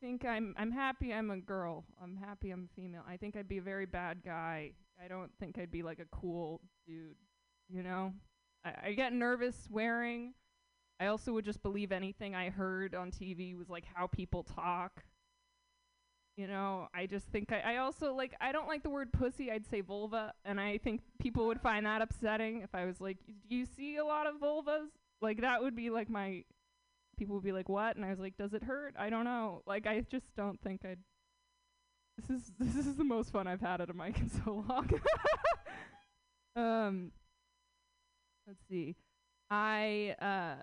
[0.00, 1.84] think I'm I'm happy I'm a girl.
[2.02, 3.02] I'm happy I'm female.
[3.08, 4.72] I think I'd be a very bad guy.
[5.02, 7.16] I don't think I'd be like a cool dude.
[7.68, 8.12] You know,
[8.64, 10.34] I, I get nervous swearing.
[11.00, 15.02] I also would just believe anything I heard on TV was like how people talk.
[16.36, 19.50] You know, I just think I, I also like I don't like the word pussy.
[19.50, 23.18] I'd say vulva, and I think people would find that upsetting if I was like,
[23.26, 24.88] "Do you see a lot of vulvas?"
[25.20, 26.44] Like that would be like my
[27.20, 29.62] people would be like, "What?" And I was like, "Does it hurt?" I don't know.
[29.66, 30.98] Like I just don't think I'd.
[32.16, 34.90] This is this is the most fun I've had at a mic in so long.
[36.56, 37.12] um,
[38.48, 38.96] let's see.
[39.50, 40.62] I uh,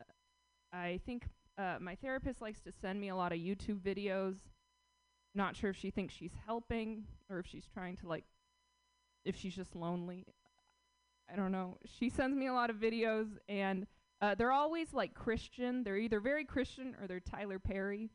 [0.73, 4.35] I think uh, my therapist likes to send me a lot of YouTube videos.
[5.35, 8.25] Not sure if she thinks she's helping or if she's trying to like,
[9.23, 10.25] if she's just lonely.
[11.31, 11.77] I don't know.
[11.85, 13.85] She sends me a lot of videos and
[14.21, 15.83] uh, they're always like Christian.
[15.83, 18.09] They're either very Christian or they're Tyler Perry.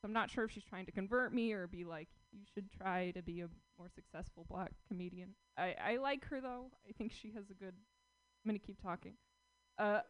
[0.00, 2.70] So I'm not sure if she's trying to convert me or be like, you should
[2.70, 3.48] try to be a
[3.78, 5.30] more successful black comedian.
[5.56, 6.66] I, I like her though.
[6.86, 7.72] I think she has a good.
[7.72, 9.14] I'm gonna keep talking.
[9.78, 10.00] Uh,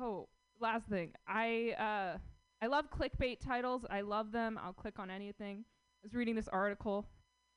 [0.00, 1.12] oh, last thing.
[1.26, 2.18] I uh,
[2.62, 3.84] I love clickbait titles.
[3.90, 4.58] I love them.
[4.62, 5.64] I'll click on anything.
[6.02, 7.06] I was reading this article.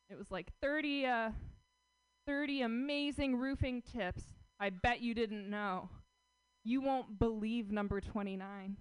[0.09, 1.29] It was like 30 uh,
[2.27, 4.23] 30 amazing roofing tips.
[4.59, 5.89] I bet you didn't know
[6.63, 8.77] you won't believe number 29.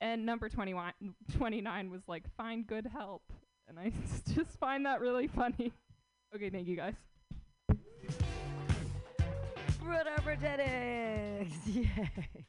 [0.00, 0.92] And number 21,
[1.36, 3.22] 29 was like, find good help.
[3.68, 3.92] And I
[4.34, 5.72] just find that really funny.
[6.34, 6.94] Okay, thank you guys.
[9.80, 11.54] Britta Jennings.
[11.66, 12.46] Yay.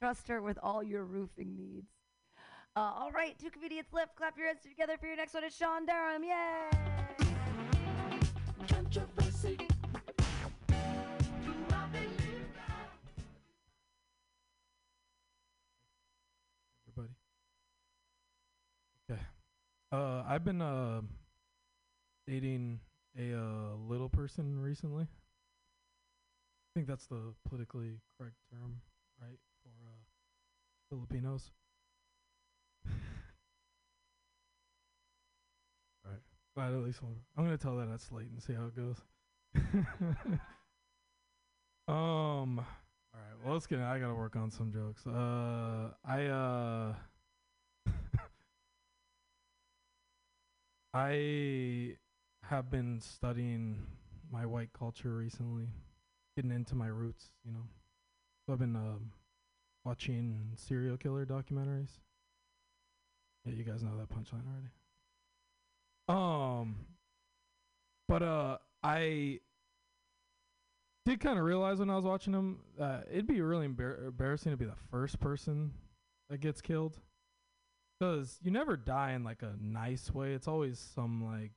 [0.00, 1.88] Trust her with all your roofing needs.
[2.76, 4.14] Uh, all right, two comedians left.
[4.16, 5.44] Clap your hands together for your next one.
[5.44, 6.22] It's Sean Durham.
[6.22, 6.70] Yay!
[8.68, 9.58] Controversy.
[19.90, 21.00] Uh, I've been uh
[22.26, 22.80] dating
[23.18, 25.04] a uh, little person recently.
[25.04, 25.08] I
[26.74, 28.82] think that's the politically correct term,
[29.20, 30.02] right, for uh,
[30.90, 31.50] Filipinos.
[36.04, 36.20] right,
[36.54, 37.16] but at least one.
[37.36, 39.00] I'm gonna tell that at Slate and see how it goes.
[41.88, 42.58] um.
[42.58, 43.42] All right.
[43.42, 43.80] Well, let's get.
[43.80, 45.06] I gotta work on some jokes.
[45.06, 46.92] Uh, I uh.
[50.98, 51.94] I
[52.42, 53.86] have been studying
[54.32, 55.68] my white culture recently,
[56.34, 57.62] getting into my roots, you know.
[58.44, 59.12] So I've been um,
[59.84, 61.90] watching serial killer documentaries.
[63.44, 64.72] Yeah, you guys know that punchline already.
[66.08, 66.76] Um,
[68.08, 69.38] but uh, I
[71.06, 74.50] did kind of realize when I was watching them that it'd be really embar- embarrassing
[74.50, 75.74] to be the first person
[76.28, 76.98] that gets killed.
[77.98, 80.32] Because you never die in like a nice way.
[80.32, 81.52] It's always some like,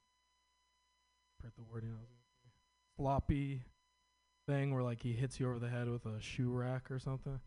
[1.40, 2.50] forget the gonna say,
[2.98, 3.62] sloppy
[4.48, 7.40] thing where like he hits you over the head with a shoe rack or something.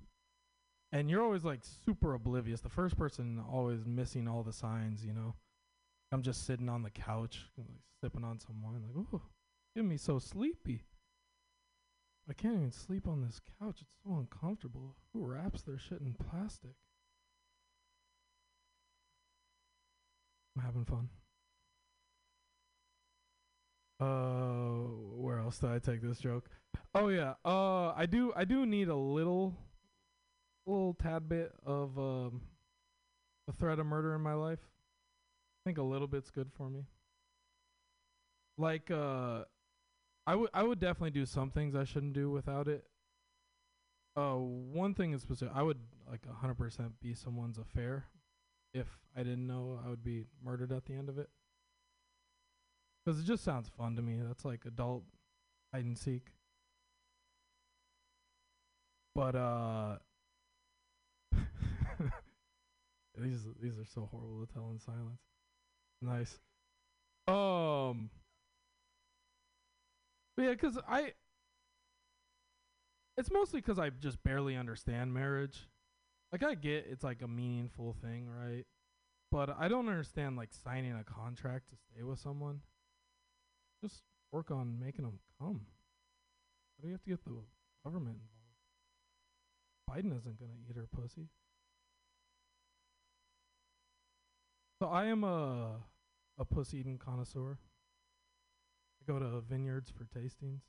[0.92, 2.60] And you're always like super oblivious.
[2.60, 5.34] The first person always missing all the signs, you know.
[6.12, 7.66] I'm just sitting on the couch, like
[8.00, 9.22] sipping on some wine, like, oh,
[9.74, 10.84] getting me so sleepy.
[12.30, 13.78] I can't even sleep on this couch.
[13.80, 14.94] It's so uncomfortable.
[15.12, 16.76] Who wraps their shit in plastic?
[20.56, 21.08] I'm having fun.
[24.00, 26.48] Uh, where else did I take this joke?
[26.94, 27.34] Oh yeah.
[27.44, 28.32] Uh, I do.
[28.36, 29.54] I do need a little,
[30.66, 32.42] little tad bit of um,
[33.48, 34.60] a threat of murder in my life.
[34.62, 36.84] I think a little bit's good for me.
[38.58, 39.44] Like, uh,
[40.26, 40.50] I would.
[40.52, 42.84] I would definitely do some things I shouldn't do without it.
[44.16, 45.54] Uh, one thing is specific.
[45.56, 45.78] I would
[46.08, 48.04] like 100% be someone's affair
[48.74, 51.30] if I didn't know I would be murdered at the end of it.
[53.04, 54.18] Because it just sounds fun to me.
[54.20, 55.04] That's like adult
[55.72, 56.32] hide and seek.
[59.14, 59.98] But uh
[63.18, 65.22] these these are so horrible to tell in silence.
[66.02, 66.38] Nice.
[67.28, 68.10] Um
[70.36, 71.12] yeah, cuz I
[73.16, 75.68] it's mostly cuz I just barely understand marriage.
[76.34, 78.64] Like I get it's like a meaningful thing, right?
[79.30, 82.58] But I don't understand like signing a contract to stay with someone.
[83.80, 84.02] Just
[84.32, 85.60] work on making them come.
[86.76, 87.36] Why do you have to get the
[87.84, 88.16] government
[89.86, 90.08] involved?
[90.08, 91.28] Biden isn't gonna eat her pussy.
[94.82, 95.76] So I am a
[96.36, 97.58] a pussy eating connoisseur.
[99.00, 100.62] I go to vineyards for tastings.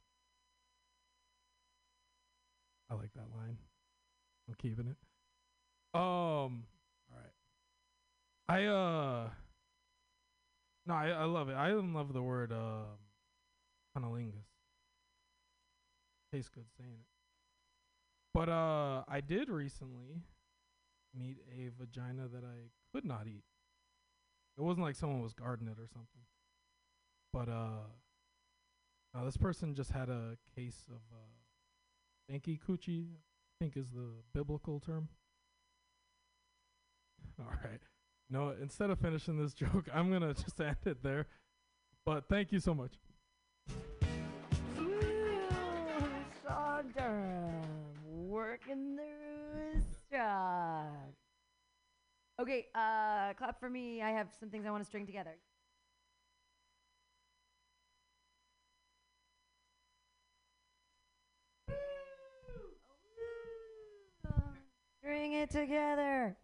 [2.88, 3.57] I like that line.
[4.47, 4.97] I'm keeping it.
[5.95, 6.65] Um,
[7.09, 7.31] all right.
[8.50, 9.30] I uh
[10.86, 11.53] no, I, I love it.
[11.53, 13.00] I love the word um
[13.95, 14.44] cunnilingus.
[16.33, 17.06] Tastes good saying it.
[18.33, 20.24] But uh I did recently
[21.18, 23.45] meet a vagina that I could not eat.
[24.57, 26.25] It wasn't like someone was guarding it or something.
[27.31, 27.88] But uh
[29.24, 34.81] this person just had a case of uh stanky coochie, I think is the biblical
[34.81, 35.07] term.
[37.39, 37.81] All right.
[38.30, 41.27] No, instead of finishing this joke, I'm gonna just end it there.
[42.06, 42.94] But thank you so much.
[46.94, 47.63] Durham
[48.06, 49.04] working the
[49.54, 50.92] rooster.
[52.39, 54.01] Okay, uh, clap for me.
[54.01, 55.36] I have some things I want to string together.
[65.00, 66.36] String it together.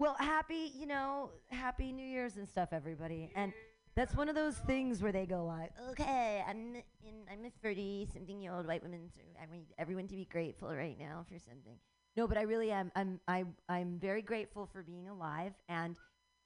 [0.00, 3.30] Well, happy, you know, happy New Year's and stuff, everybody.
[3.34, 3.52] And
[3.94, 8.08] that's one of those things where they go like, okay, I'm in, I'm a 30
[8.10, 11.38] something year old white woman, so I want everyone to be grateful right now for
[11.38, 11.76] something.
[12.16, 12.90] No, but I really am.
[12.96, 15.98] I'm, I, I'm very grateful for being alive, and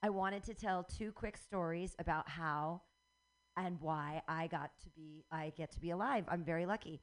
[0.02, 2.82] I wanted to tell two quick stories about how
[3.56, 6.24] and why I got to be, I get to be alive.
[6.26, 7.02] I'm very lucky.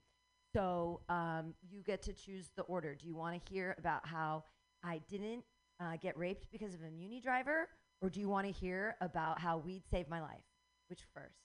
[0.54, 2.94] So um, you get to choose the order.
[2.94, 4.44] Do you want to hear about how
[4.84, 5.46] I didn't
[5.82, 7.68] uh, get raped because of a Muni driver,
[8.02, 10.44] or do you want to hear about how weed saved my life?
[10.88, 11.40] Which first?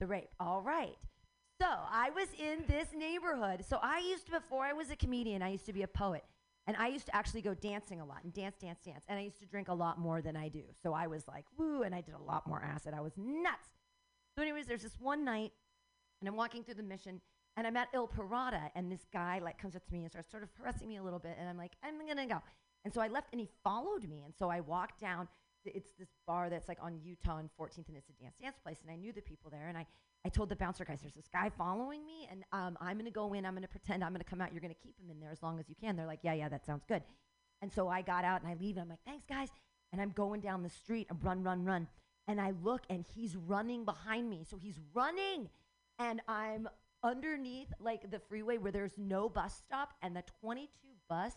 [0.00, 0.30] The rape.
[0.40, 0.96] All right.
[1.60, 3.64] So I was in this neighborhood.
[3.68, 6.24] So I used to, before I was a comedian, I used to be a poet.
[6.66, 9.04] And I used to actually go dancing a lot and dance, dance, dance.
[9.08, 10.62] And I used to drink a lot more than I do.
[10.82, 12.94] So I was like, woo, and I did a lot more acid.
[12.96, 13.68] I was nuts.
[14.34, 15.52] So, anyways, there's this one night,
[16.20, 17.20] and I'm walking through the mission,
[17.56, 20.30] and I'm at Il Parada, and this guy like comes up to me and starts
[20.30, 22.42] sort of harassing me a little bit, and I'm like, I'm gonna go.
[22.84, 25.28] And so I left, and he followed me, and so I walked down.
[25.64, 28.78] It's this bar that's like on Utah and 14th, and it's a dance dance place,
[28.82, 29.86] and I knew the people there, and I
[30.26, 33.34] I told the bouncer guys, there's this guy following me, and um, I'm gonna go
[33.34, 33.44] in.
[33.44, 34.52] I'm gonna pretend I'm gonna come out.
[34.52, 35.96] You're gonna keep him in there as long as you can.
[35.96, 37.02] They're like, yeah, yeah, that sounds good.
[37.60, 39.48] And so I got out and I leave, and I'm like, thanks, guys.
[39.92, 41.88] And I'm going down the street, and run, run, run.
[42.26, 44.44] And I look, and he's running behind me.
[44.48, 45.50] So he's running,
[45.98, 46.68] and I'm
[47.02, 50.68] underneath like the freeway where there's no bus stop, and the 22
[51.06, 51.34] bus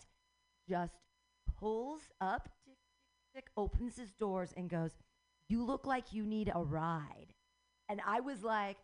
[0.69, 0.93] just
[1.59, 2.75] pulls up, tick,
[3.33, 4.91] tick, tick, opens his doors, and goes,
[5.49, 7.33] "You look like you need a ride."
[7.89, 8.77] And I was like,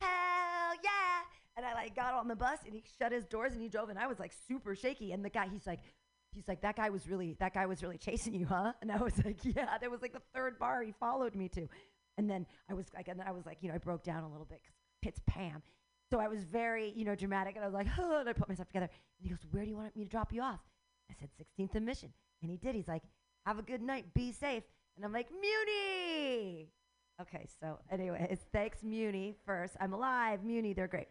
[0.00, 1.20] hell yeah.
[1.56, 3.90] And I like got on the bus and he shut his doors and he drove
[3.90, 5.12] and I was like super shaky.
[5.12, 5.80] And the guy, he's like,
[6.32, 8.72] he's like, that guy was really, that guy was really chasing you, huh?
[8.80, 11.68] And I was like, yeah, that was like the third bar he followed me to.
[12.16, 14.24] And then I was like, and then I was like, you know, I broke down
[14.24, 15.62] a little bit because it's Pam.
[16.10, 18.48] So I was very, you know, dramatic and I was like, oh, and I put
[18.48, 18.88] myself together.
[19.18, 20.60] And he goes, where do you want me to drop you off?
[21.10, 22.12] I said, 16th and Mission.
[22.42, 22.74] And he did.
[22.74, 23.02] He's like,
[23.46, 24.64] have a good night, be safe.
[24.96, 26.68] And I'm like, Muni.
[27.20, 29.76] Okay, so anyways, thanks Muni first.
[29.80, 31.08] I'm alive, Muni, they're great.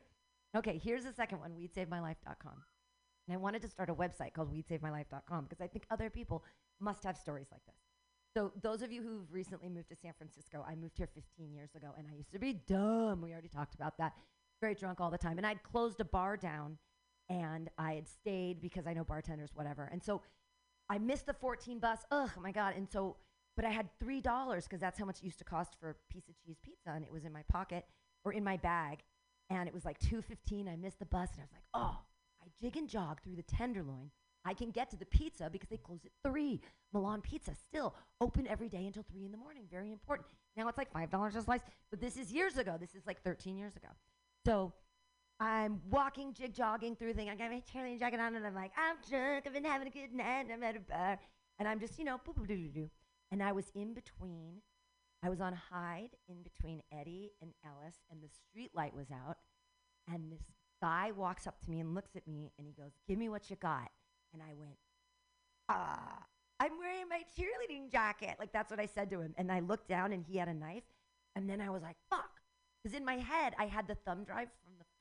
[0.56, 2.64] Okay, here's the second one, weedsavemylife.com.
[3.28, 6.44] And I wanted to start a website called weedsavemylife.com because I think other people
[6.80, 7.76] must have stories like this.
[8.36, 11.70] So those of you who've recently moved to San Francisco, I moved here 15 years
[11.76, 13.22] ago and I used to be dumb.
[13.22, 14.14] We already talked about that.
[14.62, 15.38] Very drunk all the time.
[15.38, 16.78] And I'd closed a bar down
[17.30, 19.90] and I had stayed because I know bartenders, whatever.
[19.92, 20.22] And so
[20.90, 22.00] I missed the 14 bus.
[22.12, 22.74] Ugh, my God.
[22.76, 23.18] And so,
[23.56, 26.28] but I had $3 because that's how much it used to cost for a piece
[26.28, 26.90] of cheese pizza.
[26.90, 27.86] And it was in my pocket
[28.26, 29.00] or in my bag.
[29.50, 30.68] And it was like 2.15.
[30.68, 31.98] I missed the bus and I was like, oh,
[32.42, 34.12] I jig and jog through the Tenderloin.
[34.46, 36.62] I can get to the pizza because they close at 3.
[36.94, 39.64] Milan Pizza still open every day until 3 in the morning.
[39.70, 40.30] Very important.
[40.56, 41.62] Now it's like $5 a slice.
[41.92, 42.78] But this is years ago.
[42.80, 43.90] This is like 13 years ago.
[44.46, 44.74] So
[45.40, 47.30] I'm walking, jig jogging through the thing.
[47.30, 49.46] I got my cheerleading jacket on, and I'm like, I'm drunk.
[49.48, 50.48] I've been having a good night.
[50.52, 51.18] I'm at a bar,
[51.58, 52.90] and I'm just, you know, boop boop doo doo doo.
[53.32, 54.62] And I was in between.
[55.24, 59.38] I was on Hyde in between Eddy and Ellis, and the street light was out.
[60.12, 60.42] And this
[60.82, 63.50] guy walks up to me and looks at me, and he goes, "Give me what
[63.50, 63.92] you got."
[64.34, 64.78] And I went,
[65.70, 66.26] "Ah,
[66.60, 69.34] I'm wearing my cheerleading jacket." Like that's what I said to him.
[69.38, 70.84] And I looked down, and he had a knife.
[71.36, 72.42] And then I was like, "Fuck."
[72.84, 74.50] Because in my head, I had the thumb drive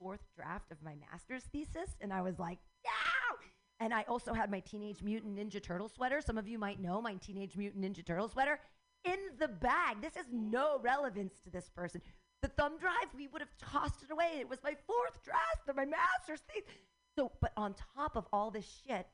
[0.01, 3.37] fourth draft of my master's thesis, and I was like, no!
[3.81, 6.21] And I also had my Teenage Mutant Ninja Turtle sweater.
[6.21, 8.59] Some of you might know my Teenage Mutant Ninja Turtle sweater
[9.05, 10.01] in the bag.
[10.01, 12.01] This has no relevance to this person.
[12.43, 14.39] The thumb drive, we would have tossed it away.
[14.41, 16.71] It was my fourth draft of my master's thesis.
[17.17, 19.07] So, but on top of all this shit,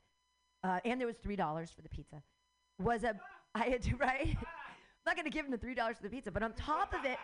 [0.63, 2.21] uh, and there was $3 for the pizza,
[2.79, 3.19] was a,
[3.53, 4.35] I had to, right?
[5.07, 7.17] I'm not to give him the $3 for the pizza, but on top of it,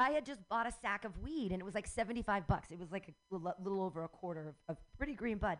[0.00, 2.70] I had just bought a sack of weed and it was like 75 bucks.
[2.70, 5.58] It was like a little, little over a quarter of, of pretty green bud.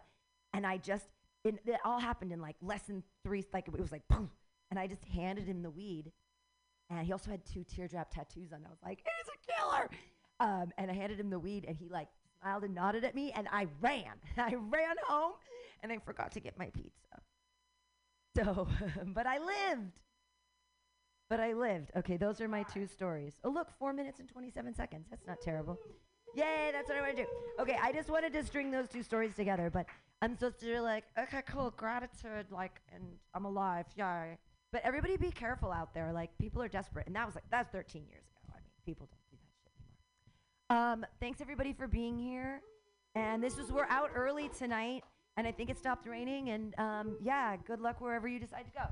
[0.54, 1.04] And I just
[1.44, 4.30] And it all happened in like less than three, like it was like, boom.
[4.70, 6.10] And I just handed him the weed.
[6.90, 8.64] And he also had two teardrop tattoos on.
[8.66, 9.90] I was like, he's a killer.
[10.40, 12.08] Um, and I handed him the weed, and he like
[12.40, 14.14] smiled and nodded at me, and I ran.
[14.36, 15.32] I ran home,
[15.82, 17.20] and I forgot to get my pizza.
[18.36, 18.66] So,
[19.06, 20.00] but I lived.
[21.30, 21.92] But I lived.
[21.96, 23.34] Okay, those are my two stories.
[23.44, 25.06] Oh, look, four minutes and 27 seconds.
[25.08, 25.78] That's not terrible.
[26.34, 27.28] Yay, that's what I want to do.
[27.60, 29.86] Okay, I just wanted to string those two stories together, but
[30.22, 34.38] I'm supposed to do like, okay, cool, gratitude, like, and I'm alive, yay.
[34.72, 36.12] But everybody be careful out there.
[36.12, 37.06] Like, people are desperate.
[37.06, 38.52] And that was like, that's 13 years ago.
[38.52, 39.72] I mean, people don't do that shit
[40.76, 40.92] anymore.
[40.92, 42.60] Um, thanks everybody for being here.
[43.14, 45.04] And this was, we're out early tonight,
[45.36, 46.50] and I think it stopped raining.
[46.50, 48.86] And um, yeah, good luck wherever you decide to go.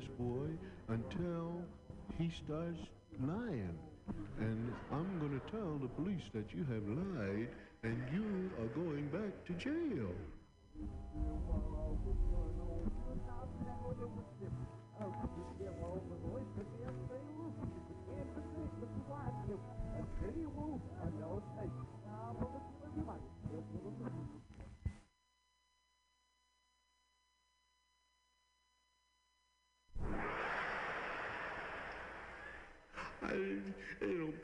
[0.00, 0.46] This boy
[0.88, 1.62] until
[2.18, 2.80] he starts
[3.22, 3.78] lying.
[4.38, 7.48] And I'm going to tell the police that you have lied
[7.82, 10.10] and you are going back to jail.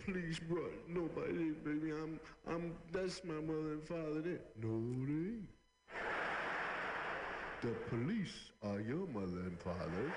[0.06, 1.90] Police brought nobody, baby.
[1.90, 4.40] I'm, I'm, that's my mother and father there.
[4.62, 5.40] No, they.
[7.62, 10.12] The police are your mother and father.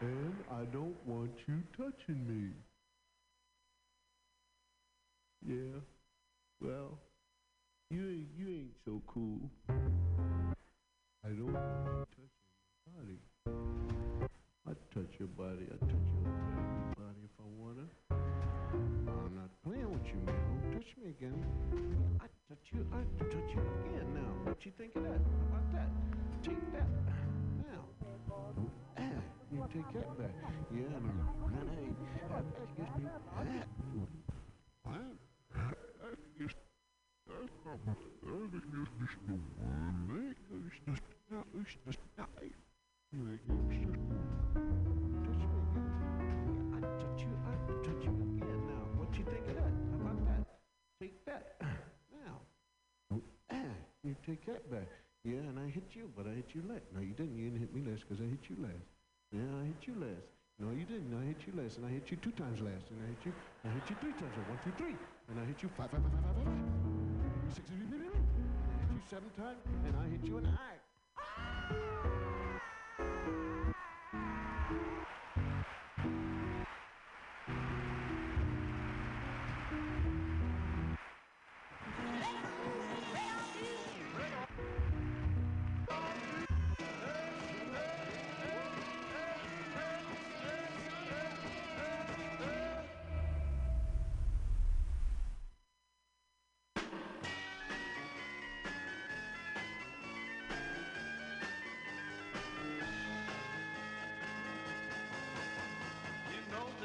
[0.00, 2.50] And I don't want you touching me.
[5.46, 5.80] Yeah,
[6.60, 6.98] well,
[7.90, 9.40] you ain't, you ain't so cool.
[11.26, 12.28] I don't want you touching
[12.84, 13.16] my body.
[14.68, 17.88] I touch your body, I touch your body if I wanna.
[18.12, 20.36] I'm not playing with you, man.
[20.36, 21.40] Don't touch me again.
[22.20, 24.32] I touch you, I touch you again now.
[24.44, 25.12] What you think of that?
[25.12, 25.88] How about that?
[26.42, 26.88] Take that.
[27.72, 27.88] Now.
[28.98, 29.02] Ah,
[29.50, 30.34] you take that back.
[30.76, 31.56] Yeah, no, no, no.
[32.52, 33.22] That gives me that.
[40.84, 41.13] What?
[51.00, 51.56] Take that.
[51.60, 52.40] Now.
[54.44, 54.88] cat back.
[55.24, 56.84] Yeah, and I hit you, but I hit you last.
[56.92, 57.36] No, you didn't.
[57.36, 58.88] You didn't hit me last because I hit you last.
[59.32, 60.28] Yeah, I hit you last.
[60.60, 61.12] No, you didn't.
[61.16, 63.32] I hit you last, and I hit you two times last, and I hit you.
[63.64, 64.36] I hit you three times.
[64.36, 64.96] One, two, three,
[65.28, 67.56] and I hit you five, five, five, five, five, five.
[67.56, 67.64] Six.
[67.68, 70.73] And I hit you seven times, and I hit you in the eye.
[71.36, 71.93] Música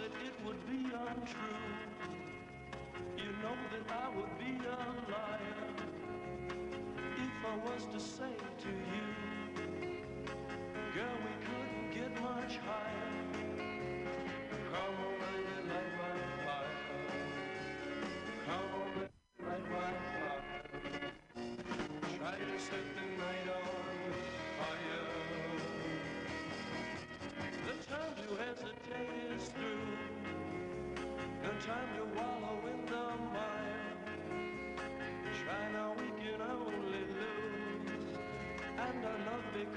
[0.09, 1.69] that it would be untrue.
[3.17, 5.69] You know that I would be a liar
[7.17, 9.05] if I was to say to you,
[10.95, 13.08] girl, we couldn't get much higher.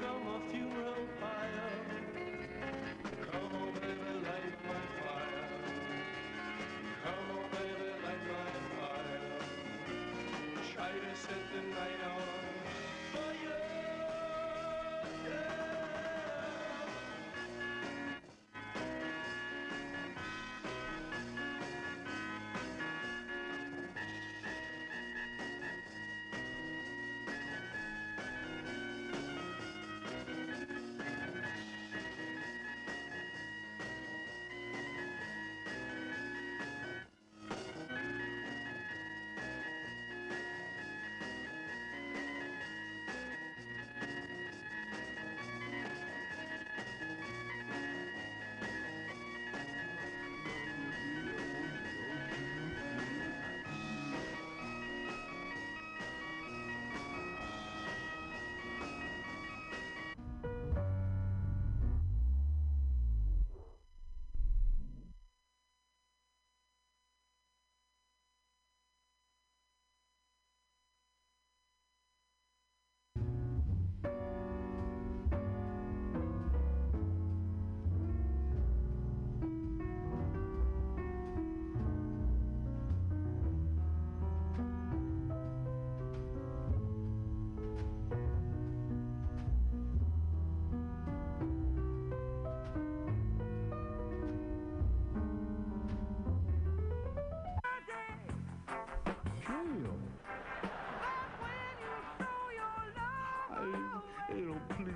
[0.00, 0.31] Our love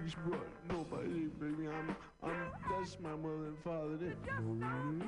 [0.07, 0.39] please, bro,
[0.69, 1.69] nobody, baby.
[1.69, 3.95] I'm, I'm, that's my mother and father.
[3.95, 4.27] It ain't.
[4.27, 5.01] Mm-hmm.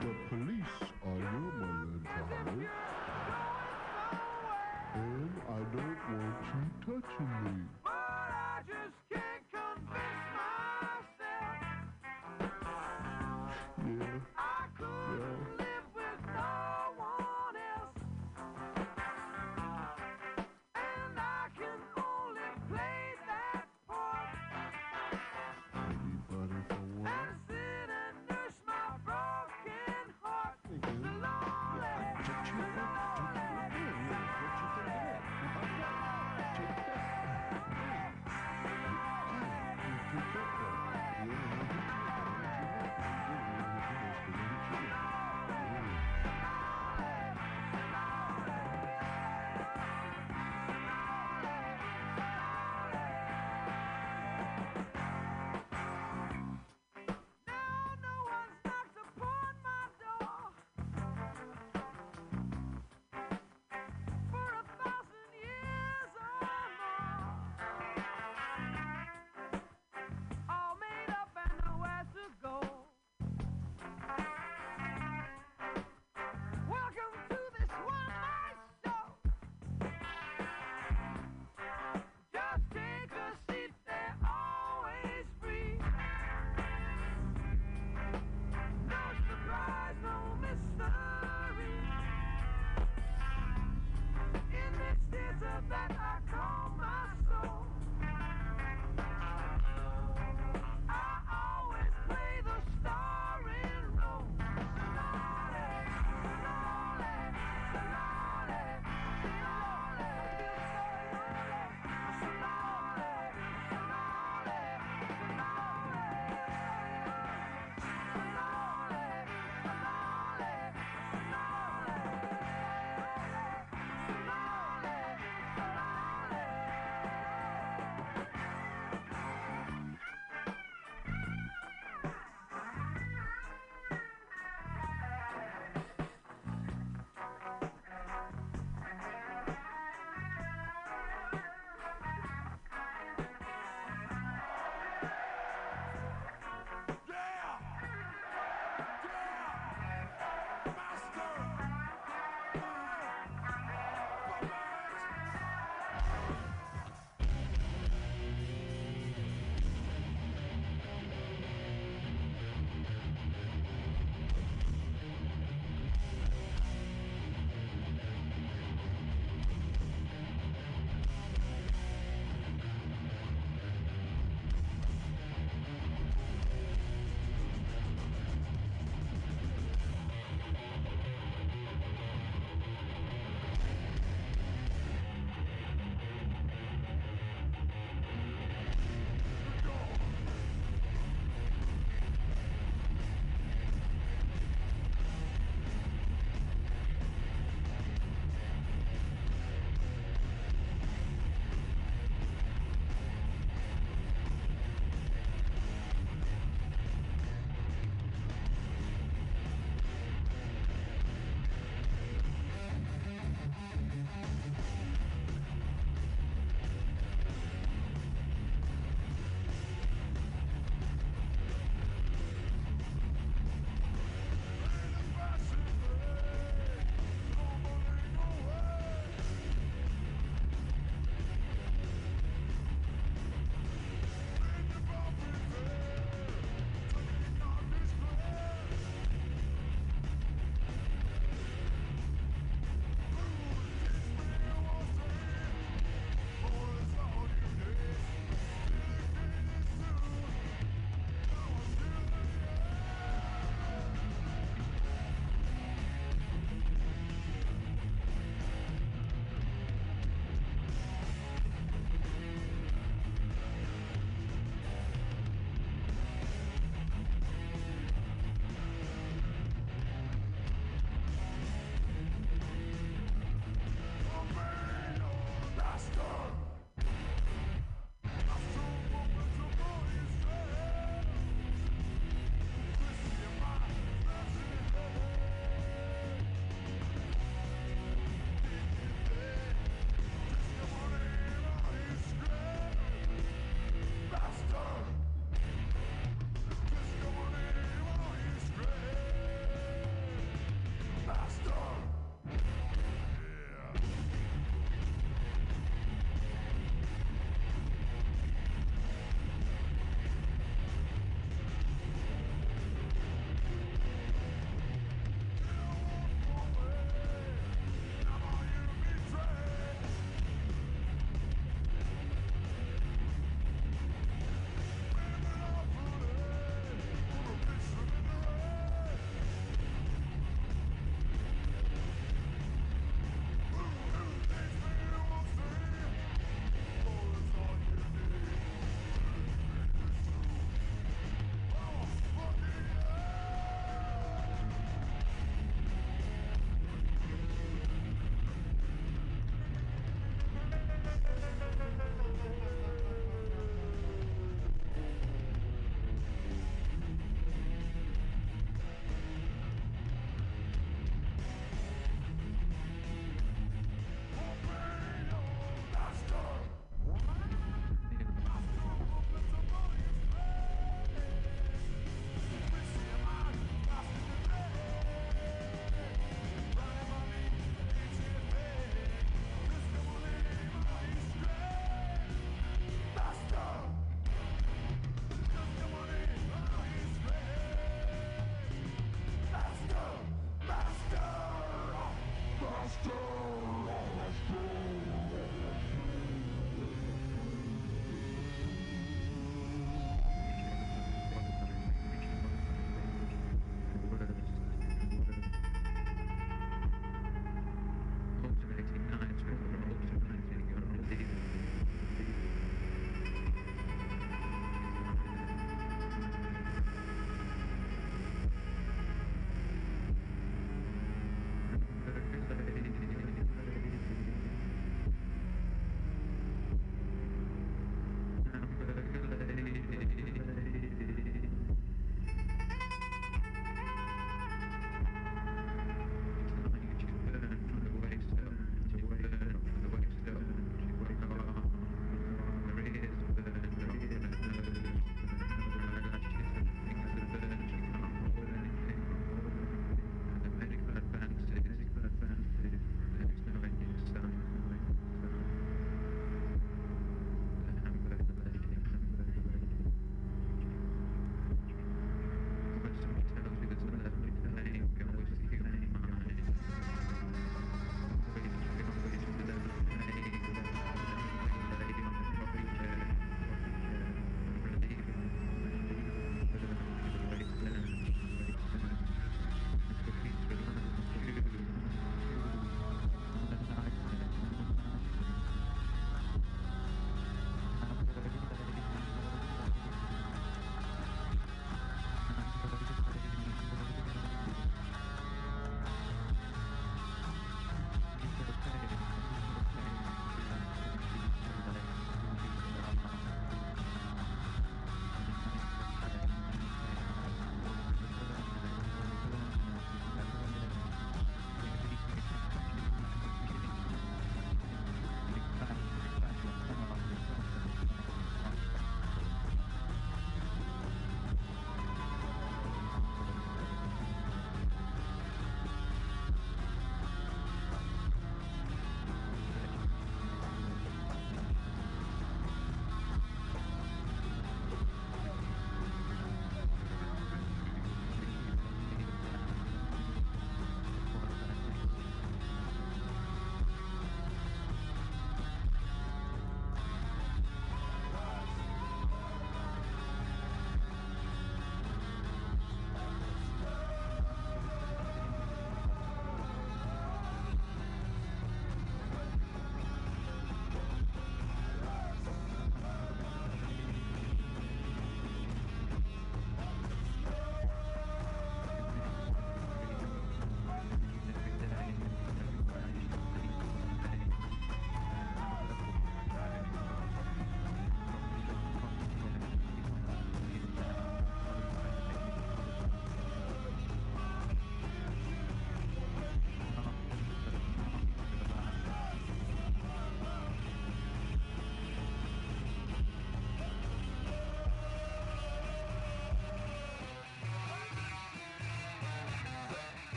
[0.00, 2.70] The police are your mother and father.
[4.94, 7.69] And I don't want you touching me.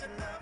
[0.00, 0.41] Your love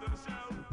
[0.00, 0.69] the show.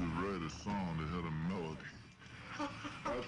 [0.00, 1.92] To write a song that had a melody.
[2.56, 2.64] I,
[3.04, 3.20] I,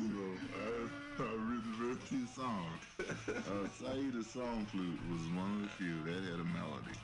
[0.00, 0.16] so
[0.56, 0.72] I,
[1.20, 2.80] I really wrote two songs.
[3.28, 6.96] Uh, Saida Song Flute was one of the few that had a melody.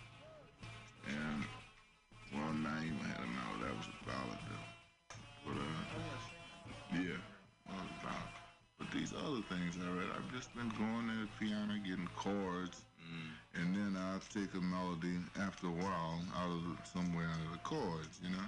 [1.08, 1.44] And
[2.32, 3.60] one not even had a melody.
[3.68, 4.68] That was a ballad though.
[5.44, 5.76] But uh,
[7.04, 7.20] yeah,
[7.68, 8.32] that was a ballad.
[8.78, 12.80] But these other things I read, I've just been going at the piano, getting chords,
[14.36, 18.45] take a melody after a while out of somewhere out of the chords, you know.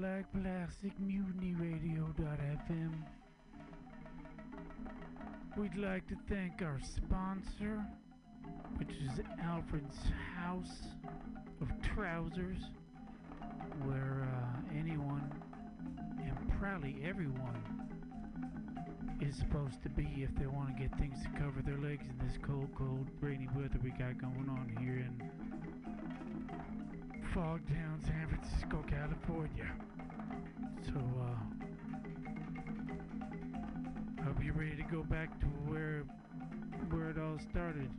[0.00, 2.92] Black plastic mutiny radio.fm.
[5.56, 7.80] We'd like to thank our sponsor,
[8.76, 9.98] which is Alfred's
[10.36, 10.88] House
[11.60, 12.58] of Trousers,
[13.84, 15.32] where uh, anyone
[16.18, 17.62] and probably everyone
[19.20, 22.26] is supposed to be if they want to get things to cover their legs in
[22.26, 25.30] this cold, cold, rainy weather we got going on here in
[27.32, 29.72] Fogtown, San Francisco, California.
[30.86, 31.38] So, uh,
[34.24, 36.04] hope you're ready to go back to where
[36.90, 37.90] where it all started.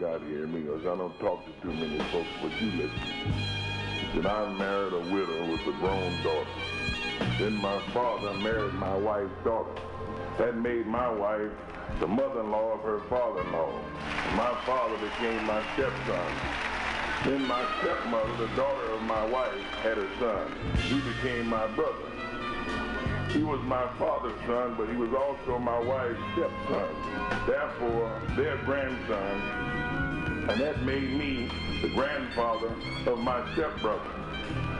[0.00, 3.00] Might hear me because I don't talk to too many folks, but you listen.
[4.12, 6.50] He said, I married a widow with a grown daughter.
[7.38, 9.72] Then my father married my wife's daughter.
[10.38, 11.50] That made my wife
[12.00, 13.80] the mother-in-law of her father-in-law.
[14.36, 16.32] My father became my stepson.
[17.24, 20.52] Then my stepmother, the daughter of my wife, had a son.
[20.88, 22.10] He became my brother.
[23.32, 26.88] He was my father's son, but he was also my wife's stepson.
[27.46, 29.85] Therefore, their grandson.
[30.48, 31.50] And that made me
[31.82, 32.72] the grandfather
[33.06, 34.10] of my stepbrother.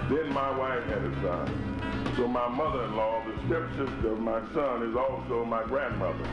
[0.08, 2.12] Then my wife had a son.
[2.16, 6.24] So my mother-in-law, the stepsister of my son, is also my grandmother.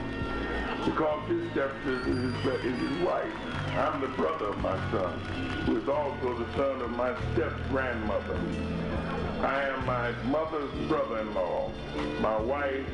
[0.86, 3.34] Because his stepsister is, is his wife.
[3.76, 5.20] I'm the brother of my son,
[5.66, 8.40] who is also the son of my step-grandmother.
[9.42, 11.72] I am my mother's brother-in-law.
[12.22, 12.88] My wife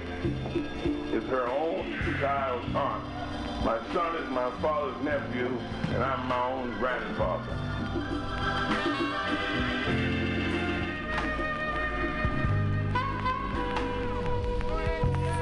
[1.12, 3.04] is her own child's aunt.
[3.64, 5.57] My son is my father's nephew,
[5.89, 7.43] and I'm my own grandfather.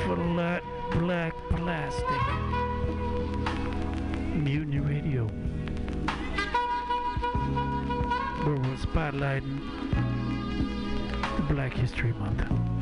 [0.03, 2.24] Flat black plastic.
[4.36, 5.28] Mutiny Radio.
[8.43, 9.59] Where we're spotlighting
[11.36, 12.76] the Black History Month.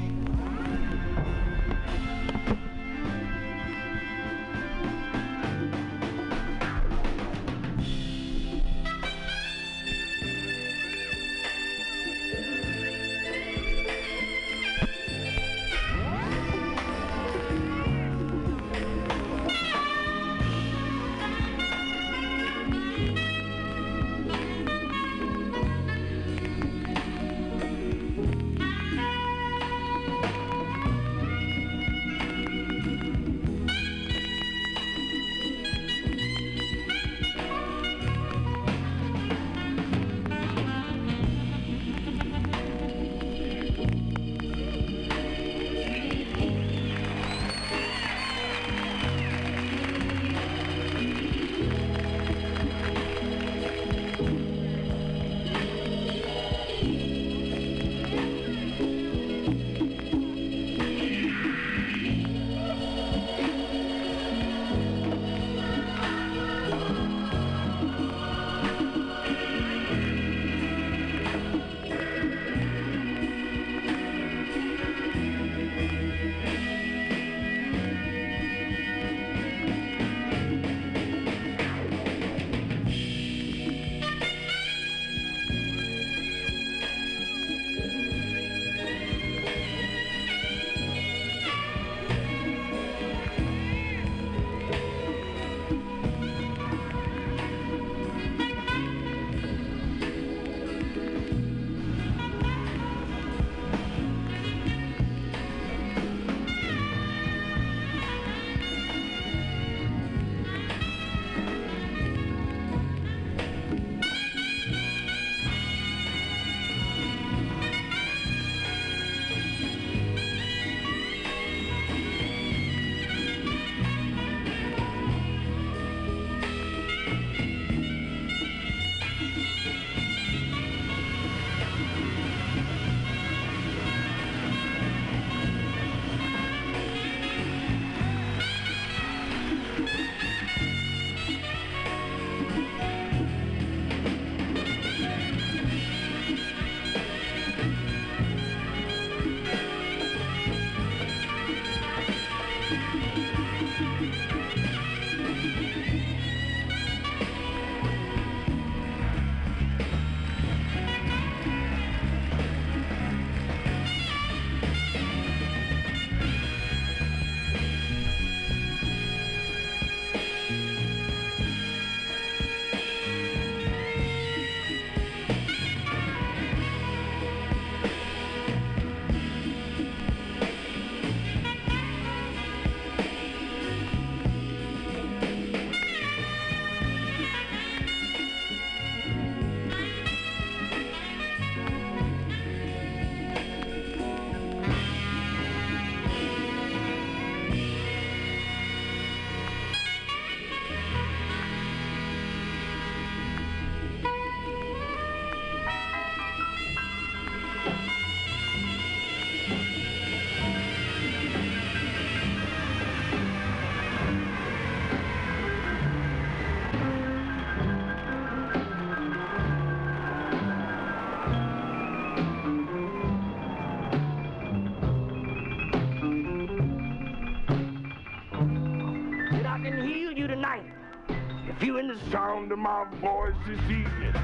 [232.15, 234.15] Sound of my voice this evening.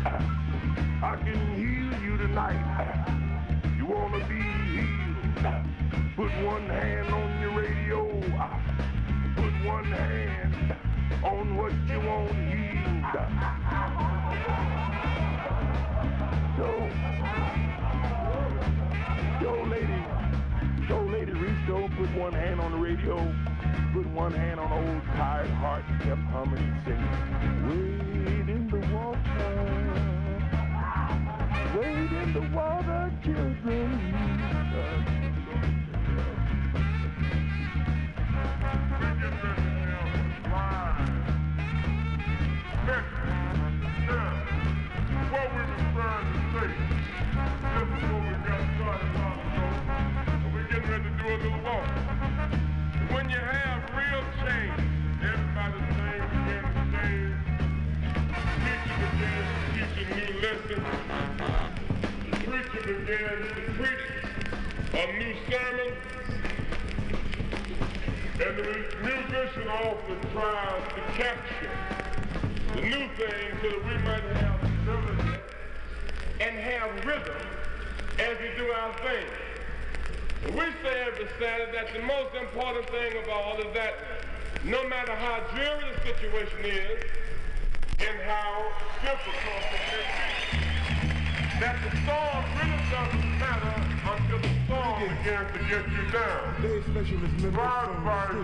[1.03, 3.17] I can heal you tonight.
[3.77, 4.39] You wanna be
[4.71, 5.35] healed?
[6.15, 8.21] Put one hand on your radio.
[9.35, 10.75] Put one hand
[11.21, 13.03] on what you want healed.
[16.55, 16.67] So,
[19.41, 19.99] yo, lady,
[20.87, 23.17] yo, lady, reach over, put one hand on the radio,
[23.93, 27.40] put one hand on old tired heart, kept humming and singing.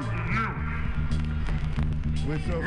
[0.09, 0.49] To you,
[2.27, 2.65] message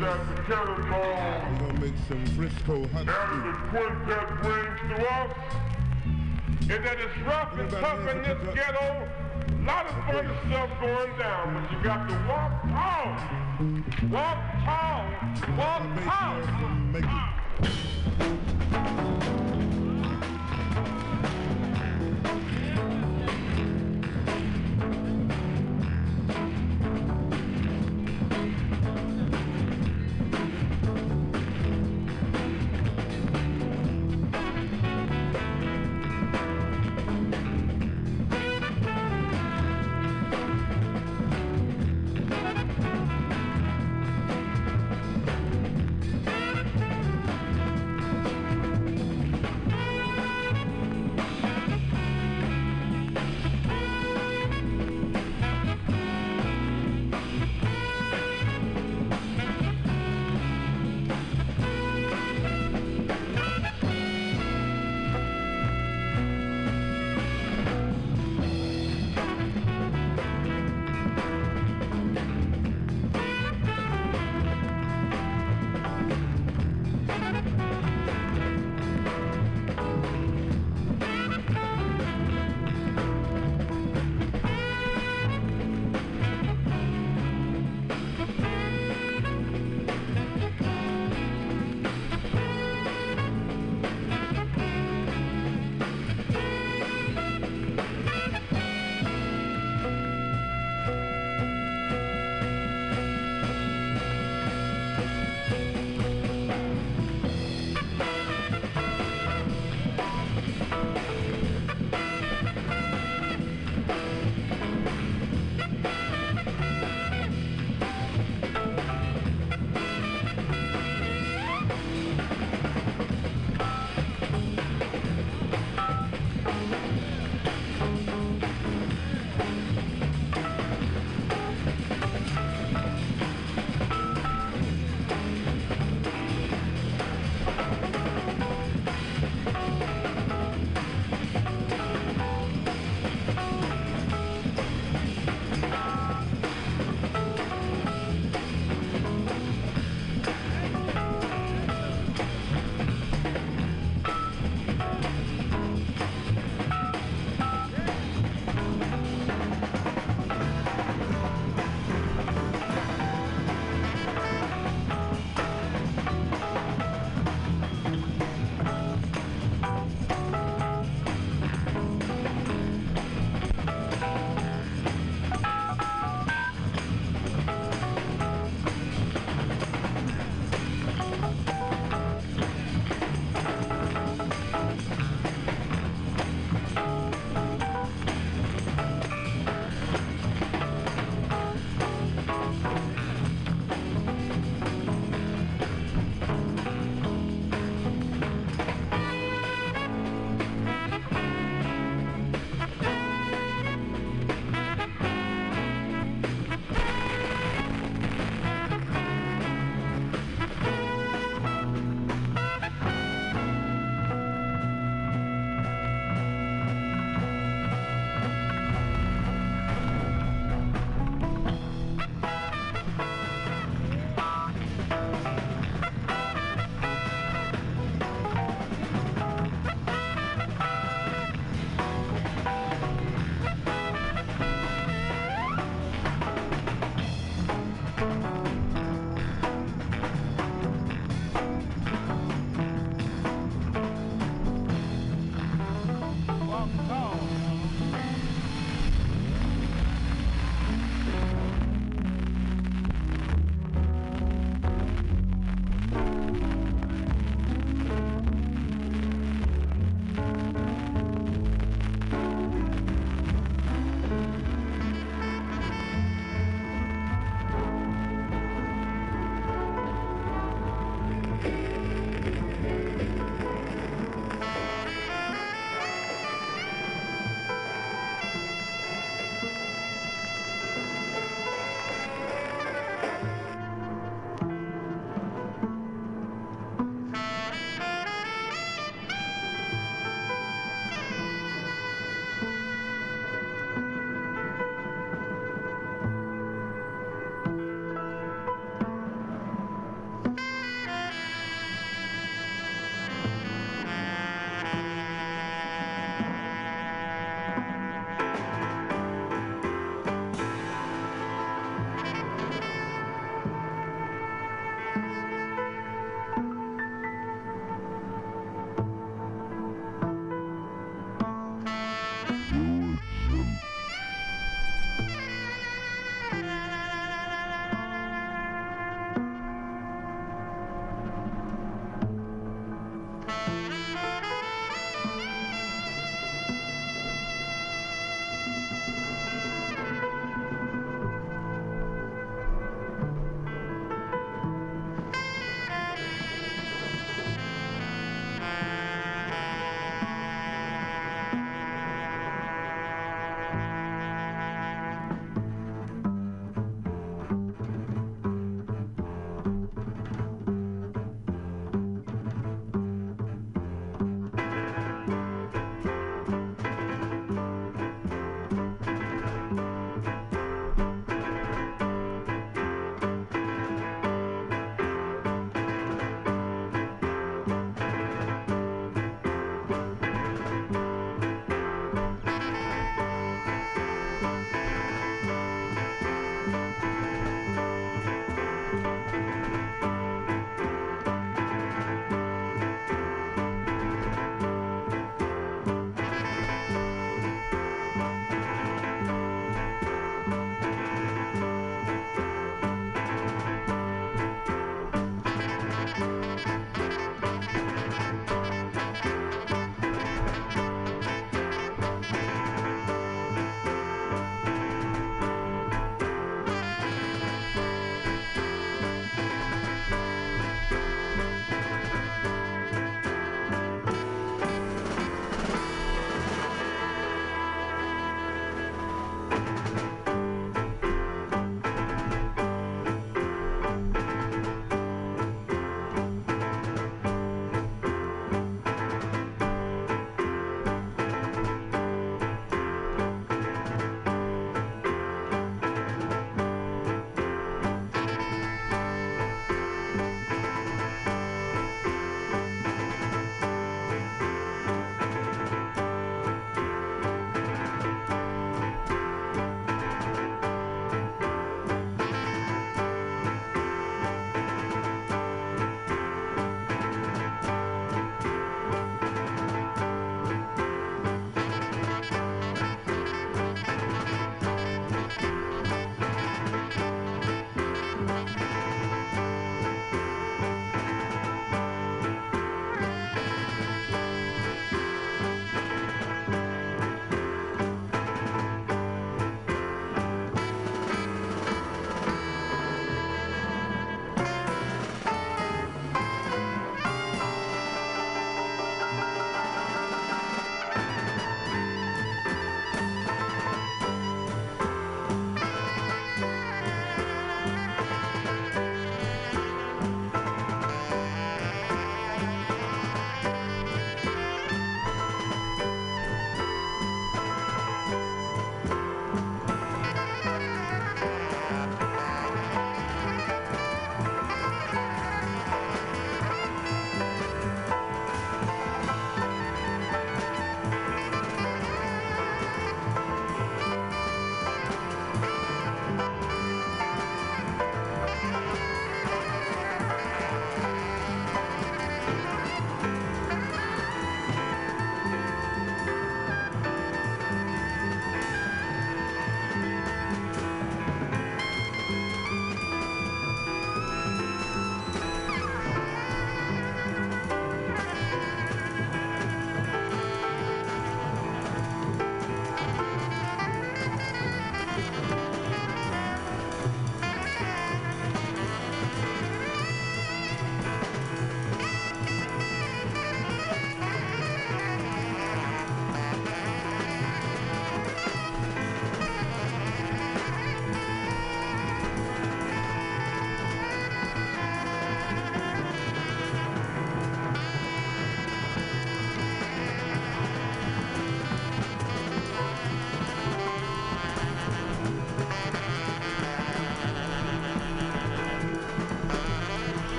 [0.00, 1.16] that the cannonball
[1.52, 5.32] We're gonna make some Frisco hot and the quintet brings to us
[6.62, 9.08] is that it's rough and tough in this ghetto.
[9.48, 13.16] A lot of funny stuff going down, but you got to walk tall.
[14.10, 15.04] Walk tall.
[15.58, 16.36] Walk tall.
[16.92, 17.10] Make it.
[18.72, 19.56] Ah.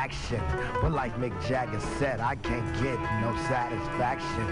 [0.00, 0.40] Action,
[0.80, 4.46] but like Mick Jagger said, I can't get no satisfaction.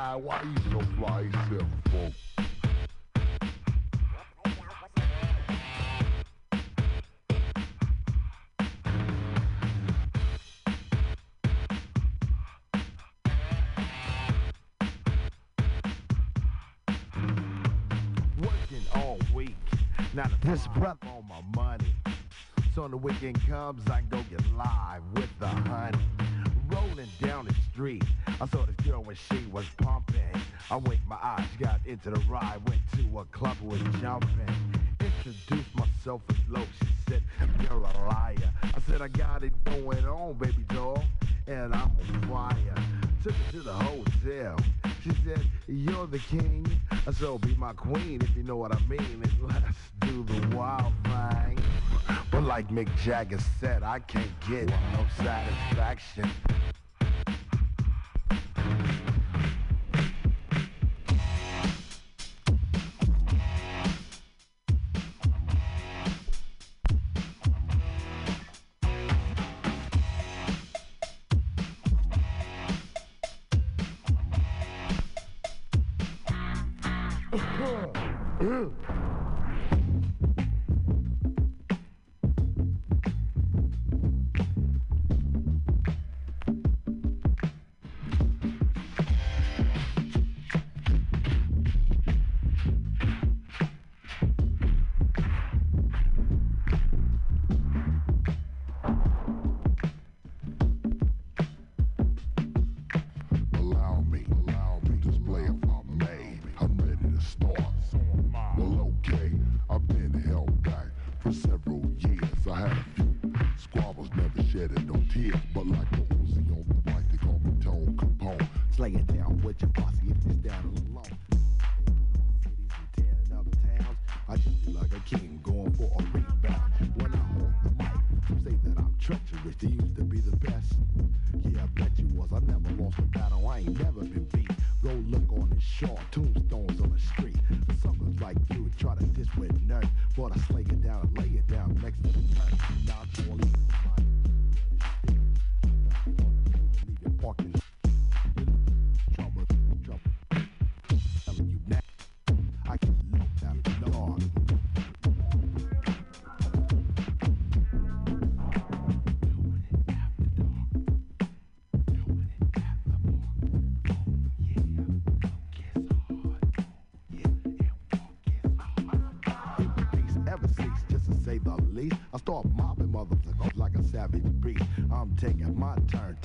[0.00, 2.12] Guy, why you so fly yourself, folk?
[18.38, 19.54] Working all week.
[20.14, 21.94] Now this breath on my money.
[22.74, 25.98] So when the weekend comes, I go get live with the honey.
[26.70, 28.04] Rolling down the street,
[28.40, 30.20] I saw this girl when she was pumping.
[30.70, 34.30] I winked my eyes, got into the ride, went to a club, was jumping.
[35.00, 36.66] Introduced myself as Lōc.
[36.80, 37.22] She said,
[37.62, 38.52] You're a liar.
[38.62, 41.02] I said, I got it going on, baby doll,
[41.46, 42.74] and I'm on fire.
[43.24, 44.56] Took her to the hotel.
[45.02, 46.66] She said, You're the king.
[46.90, 49.00] I said, "Oh, Be my queen, if you know what I mean.
[49.00, 51.58] And let's do the wild thing.
[52.30, 56.30] But like Mick Jagger said, I can't get no satisfaction.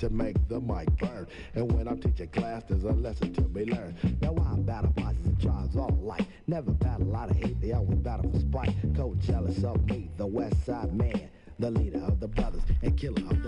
[0.05, 1.25] To make the mic burn.
[1.55, 3.95] And when I'm teaching class, there's a lesson to be learned.
[4.21, 6.25] Now I battle bosses and tribes all alike.
[6.45, 8.75] Never battle out of hate, they always battle for spite.
[8.95, 11.29] Cold jealous of me, the West Side man.
[11.57, 13.44] The leader of the brothers and killer of the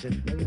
[0.00, 0.37] Here's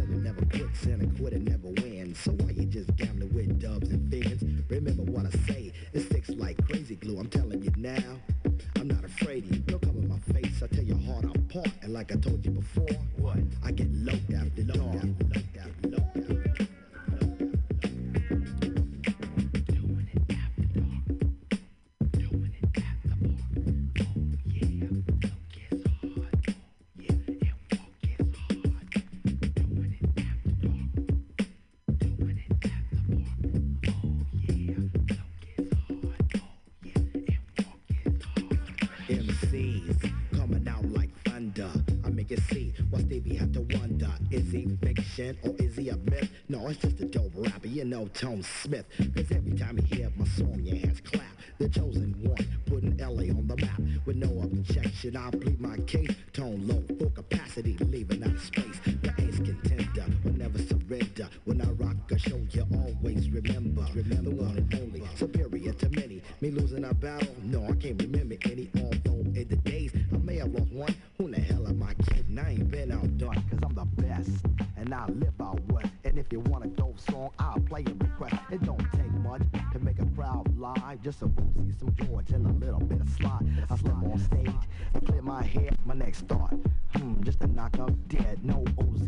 [45.33, 46.29] fiction or is he a myth?
[46.49, 48.85] No, it's just a dope rapper, you know, Tone Smith.
[49.15, 51.23] Cause every time you hear my song, your hands clap.
[51.61, 53.79] The chosen one, putting LA on the map.
[54.07, 56.09] With no objection, I plead my case.
[56.33, 58.79] Tone Lōc, full capacity, leaving out space.
[58.83, 61.29] The ace contender will never surrender.
[61.45, 63.85] When I rock a show, you always remember.
[63.93, 66.23] Remember the one and only, superior to many.
[66.41, 68.67] Me losing a battle, no, I can't remember any.
[68.77, 70.95] Although in the days, I may have lost one.
[71.19, 72.39] Who the hell am I kidding?
[72.39, 74.45] I ain't been outdone, cause I'm the best.
[74.77, 75.91] And I live out west.
[76.11, 78.35] And if you want a dope song, I'll play a request.
[78.51, 81.01] It don't take much to make a crowd live.
[81.01, 83.47] Just a boozy, some George, and a little bit of slide.
[83.69, 84.51] I step on stage,
[84.93, 86.53] and clear my head, my next thought.
[86.97, 89.07] Hmm, just a knock up dead, no OZ.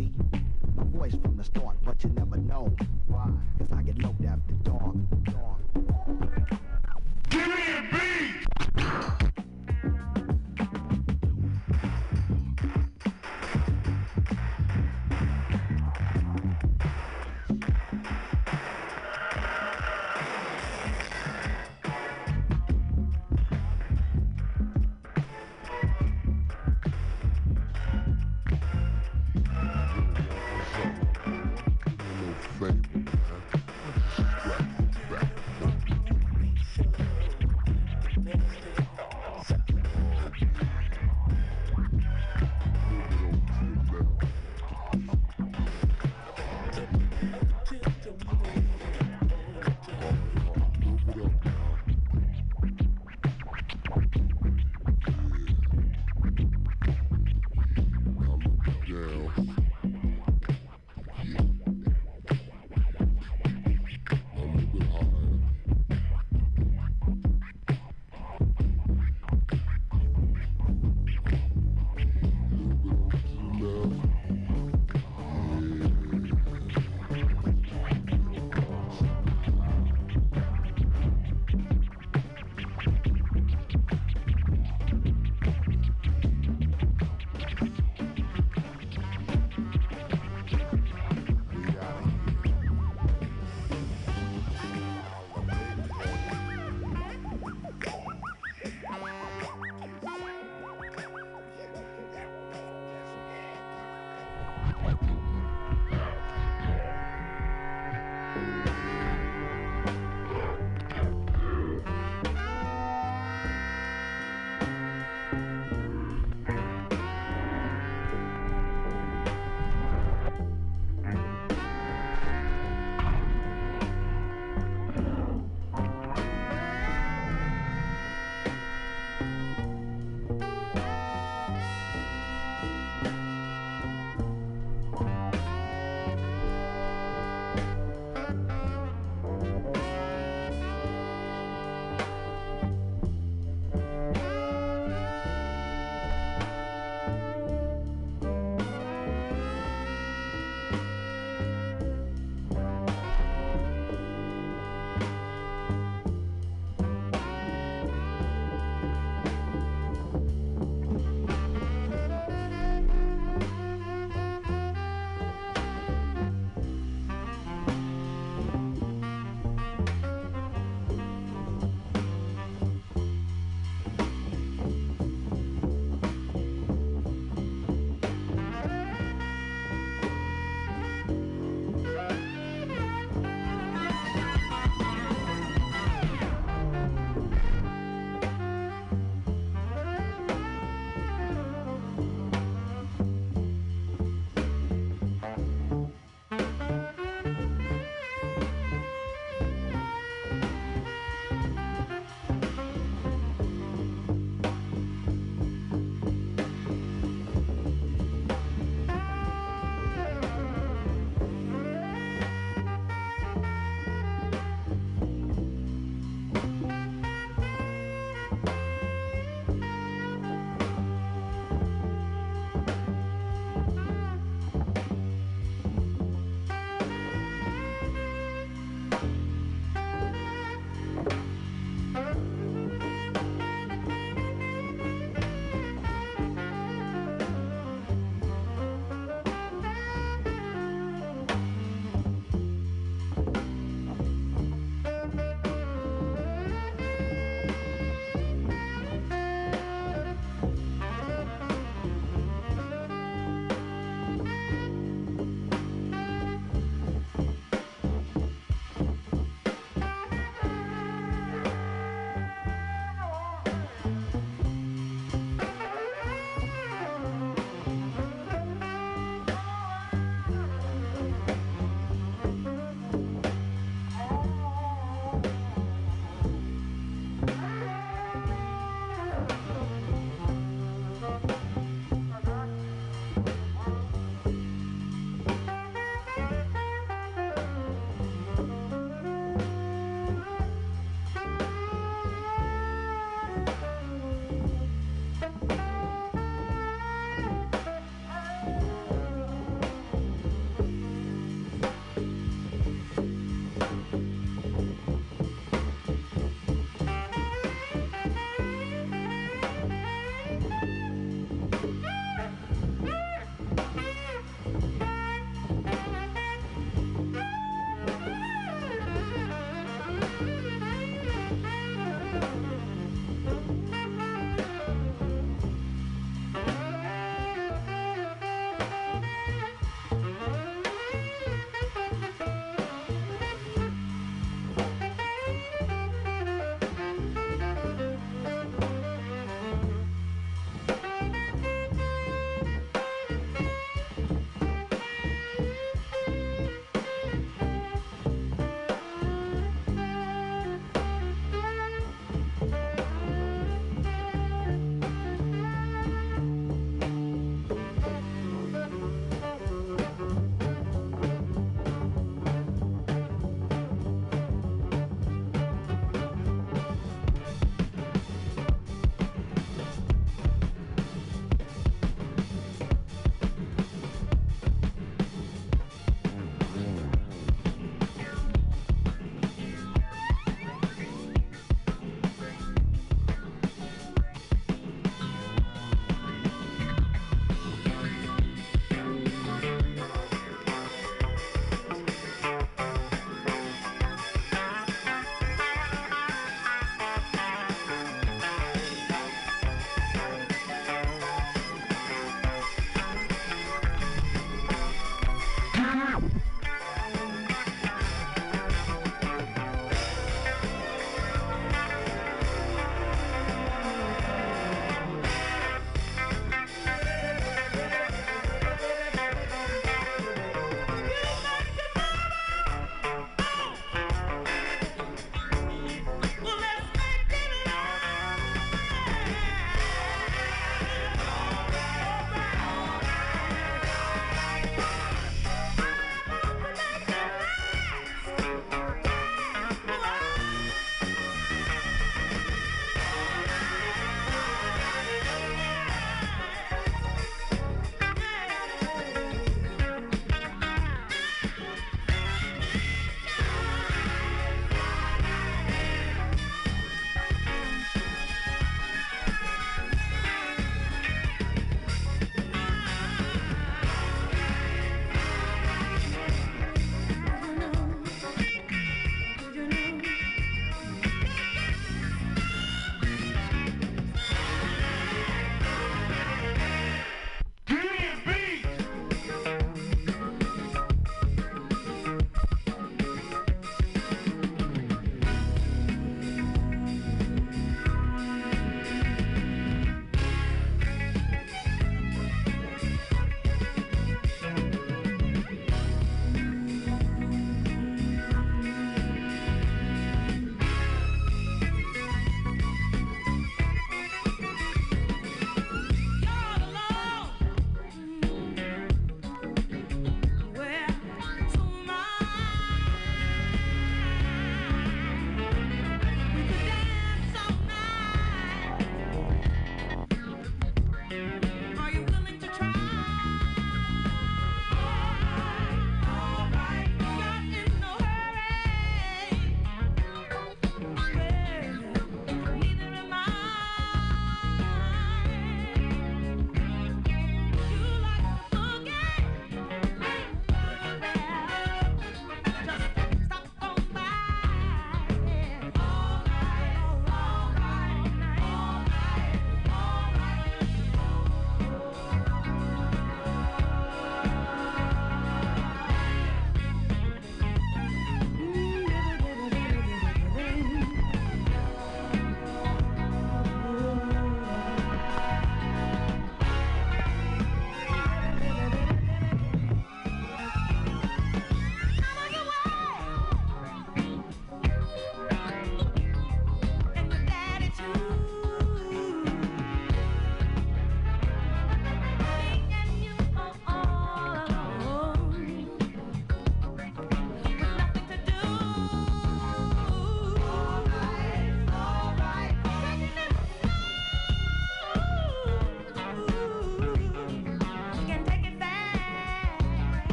[0.78, 2.74] My voice from the start, but you never know
[3.08, 3.30] why.
[3.60, 4.96] Cause I get low after dark.
[5.24, 6.60] dark.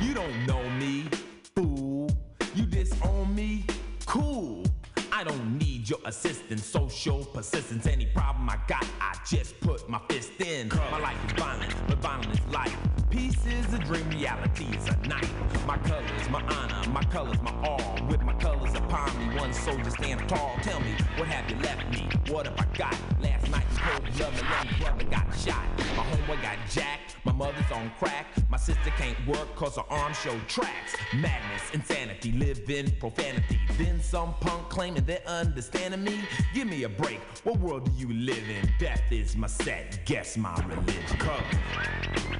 [0.00, 1.08] You don't know me,
[1.54, 2.10] fool.
[2.54, 3.64] You disown me,
[4.04, 4.62] cool.
[5.10, 7.86] I don't need your assistance, social persistence.
[7.86, 10.68] Any problem I got, I just put my fist in.
[10.68, 12.76] My life is violent, but violent is life.
[13.08, 15.30] Peace is a dream, reality is a night.
[15.66, 17.98] My colors, my honor, my colors, my all.
[18.08, 20.56] With my colors upon me, one soldier stands tall.
[20.62, 22.06] Tell me, what have you left me?
[22.30, 22.96] What have I got?
[23.22, 25.64] Last night cold blood, my young brother got shot.
[25.96, 28.26] My homeboy got jacked, my mother's on crack.
[28.48, 30.94] My sister can't work cause her arm show tracks.
[31.12, 33.58] Madness, insanity, live in profanity.
[33.76, 36.20] Then some punk claiming they're understanding me.
[36.54, 38.70] Give me a break, what world do you live in?
[38.78, 41.18] Death is my set, guess my religion.
[41.18, 41.42] Color,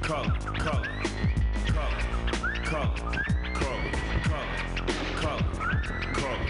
[0.03, 0.89] color, color,
[1.67, 1.99] color,
[2.65, 2.95] color, color,
[3.55, 3.91] color,
[4.23, 4.63] color,
[5.17, 5.47] color,
[6.15, 6.47] color,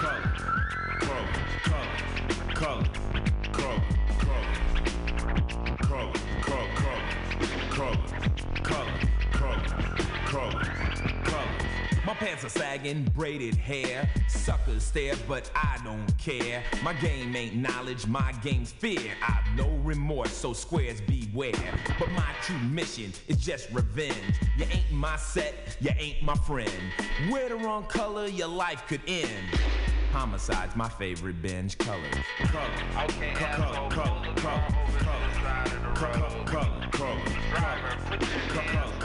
[0.00, 0.34] color,
[1.70, 1.94] color,
[2.54, 3.03] color,
[12.06, 14.06] My pants are sagging, braided hair.
[14.28, 16.62] Suckers stare, but I don't care.
[16.82, 19.12] My game ain't knowledge, my game's fear.
[19.26, 21.52] I've no remorse, so squares beware.
[21.98, 24.38] But my true mission is just revenge.
[24.58, 26.70] You ain't my set, you ain't my friend.
[27.30, 29.30] Wear the wrong color, your life could end.
[30.12, 31.98] Homicide's my favorite binge color.
[32.38, 33.04] Color.
[33.04, 36.00] Okay, color, asshole, color, pull the color, car over to color, the side of the
[36.00, 36.46] color, road.
[36.46, 39.04] color, color, Driver, put your hands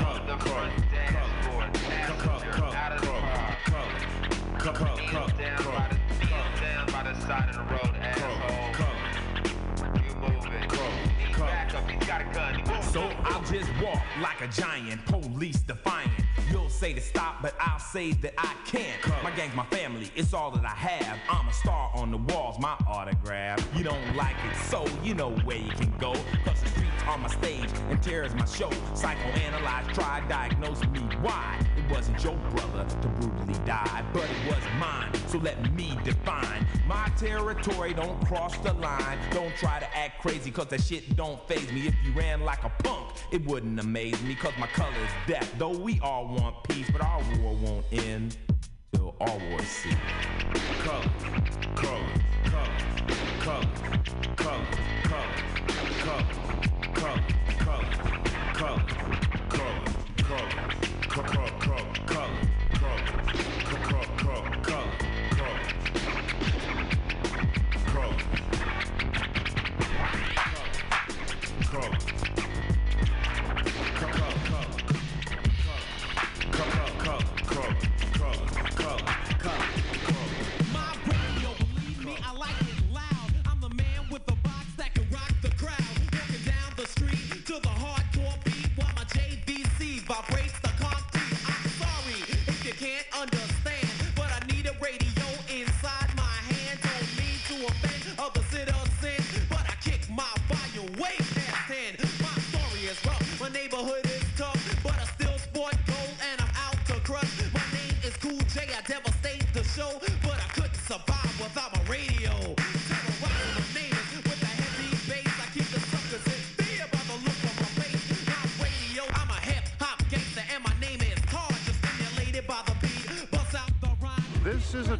[4.59, 4.97] car.
[4.97, 8.85] Knees down by the, knees down by the side of the road, asshole.
[9.95, 10.51] You moving.
[10.51, 12.55] Knees back up, he's got a gun.
[12.55, 12.81] He.
[12.91, 16.11] So I'll just walk like a giant, police defiant.
[16.51, 18.99] You'll say to stop, but I'll say that I can't.
[19.23, 21.17] My gang's my family, it's all that I have.
[21.29, 23.65] I'm a star on the walls, my autograph.
[23.75, 26.13] You don't like it, so you know where you can go.
[26.43, 26.69] Cause the
[27.07, 28.69] on my stage and tears my show.
[28.93, 31.59] Psychoanalyze, try, diagnose me why.
[31.77, 35.11] It wasn't your brother to brutally die, but it was mine.
[35.27, 37.93] So let me define my territory.
[37.93, 39.17] Don't cross the line.
[39.31, 41.87] Don't try to act crazy, cause that shit don't phase me.
[41.87, 45.53] If you ran like a punk, it wouldn't amaze me, cause my color's death.
[45.57, 48.37] Though we all want peace, but our war won't end
[48.93, 49.95] till all wars cease.
[50.83, 51.11] Color,
[51.75, 52.05] color,
[52.45, 52.77] color,
[53.39, 53.67] color,
[54.35, 54.65] color,
[55.97, 56.38] color
[56.93, 57.23] color,
[57.59, 57.85] color,
[58.53, 58.81] color,
[59.49, 59.79] color,
[60.17, 61.58] color, color,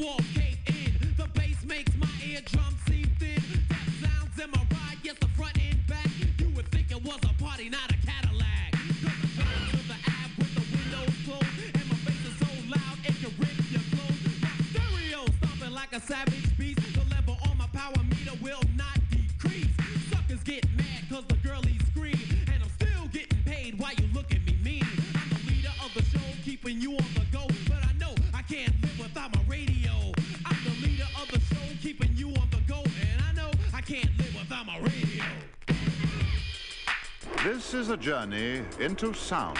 [0.00, 0.39] walk.
[38.10, 39.56] journey into sound.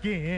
[0.00, 0.37] skin.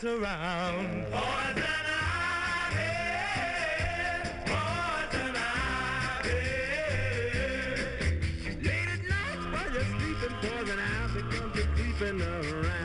[0.00, 1.06] us around.
[1.10, 1.64] Poison
[2.72, 2.90] Ivy,
[4.46, 5.36] poison
[6.16, 6.40] Ivy.
[8.62, 12.79] Late at night while you're sleeping, poison Ivy comes creeping around.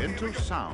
[0.00, 0.67] Into sound.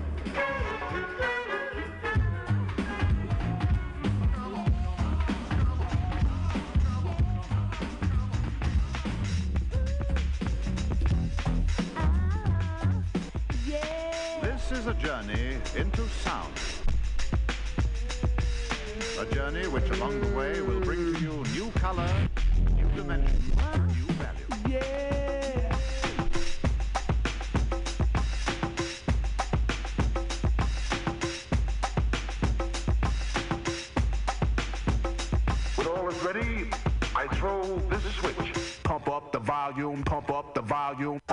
[40.93, 41.24] Up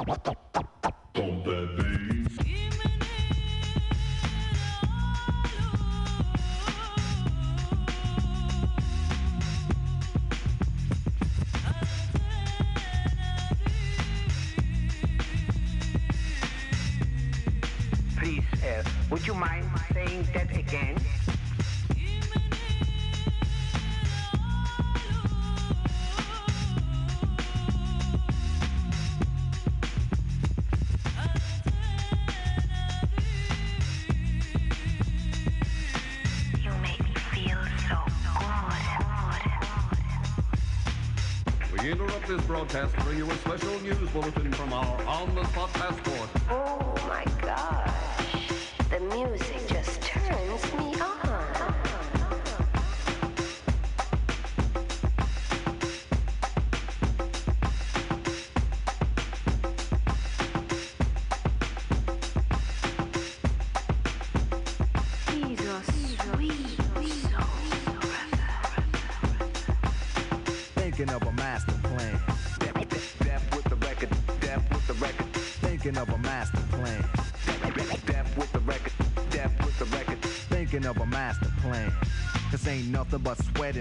[43.99, 45.70] news bulletin from our on-the-spot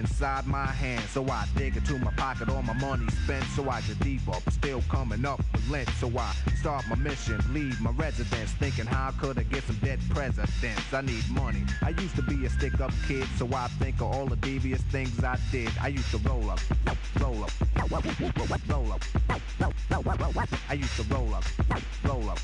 [0.01, 1.05] inside my hand.
[1.11, 3.45] So I dig into my pocket, all my money spent.
[3.57, 5.89] So I get deeper, but still coming up with lint.
[6.01, 8.51] So I start my mission, leave my residence.
[8.53, 10.93] Thinking how could I get some dead presidents?
[10.93, 11.63] I need money.
[11.83, 14.81] I used to be a stick up kid, so I think of all the devious
[14.95, 15.71] things I did.
[15.81, 16.61] I used to roll up,
[17.21, 19.03] roll up, roll up.
[20.69, 21.45] I used to roll up,
[22.05, 22.39] roll up.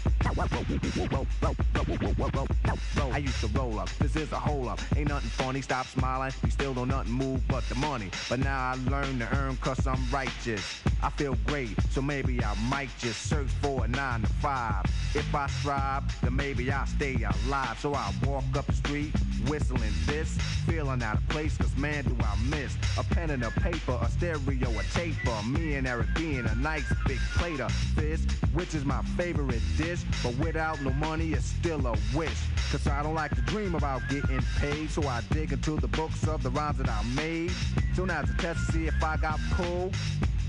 [3.13, 3.89] I used to roll up.
[3.99, 4.81] This is a hole up.
[4.97, 5.61] Ain't nothing funny.
[5.61, 6.33] Stop smiling.
[6.43, 8.11] We still don't nothing move but the money.
[8.31, 10.83] But now I learn to earn cause I'm righteous.
[11.03, 14.85] I feel great, so maybe I might just search for a nine to five.
[15.15, 17.15] If I strive, then maybe I'll stay
[17.47, 17.79] alive.
[17.79, 19.13] So I walk up the street,
[19.47, 23.51] whistling this, feeling out of place, cause man do I miss a pen and a
[23.51, 25.43] paper, a stereo, a taper.
[25.47, 28.21] Me and Eric being a nice big plate of fish,
[28.55, 30.01] which is my favorite dish.
[30.23, 32.41] But without no money, it's still a wish.
[32.73, 36.27] Cause I don't like to dream about getting paid, so I dig into the books
[36.27, 37.53] of the rhymes that I made.
[37.95, 39.95] So now to test to see if I got pulled.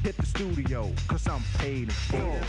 [0.03, 2.39] Hit the studio, cause I'm paid in full.